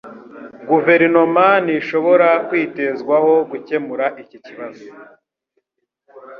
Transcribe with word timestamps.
Guverinoma 0.69 1.45
ntishobora 1.65 2.29
kwitezwaho 2.47 3.33
gukemura 3.49 4.05
iki 4.23 4.37
kibazo. 4.45 4.85